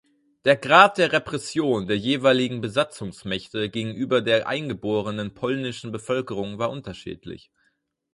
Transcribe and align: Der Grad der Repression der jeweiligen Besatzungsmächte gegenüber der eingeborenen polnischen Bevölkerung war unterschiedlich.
Der 0.45 0.55
Grad 0.55 0.97
der 0.97 1.11
Repression 1.11 1.85
der 1.85 1.95
jeweiligen 1.95 2.59
Besatzungsmächte 2.59 3.69
gegenüber 3.69 4.21
der 4.23 4.47
eingeborenen 4.47 5.35
polnischen 5.35 5.91
Bevölkerung 5.91 6.57
war 6.57 6.71
unterschiedlich. 6.71 7.51